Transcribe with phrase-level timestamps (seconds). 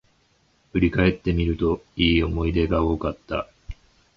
[0.71, 3.47] 振り返ってみると、良い思い出が多かった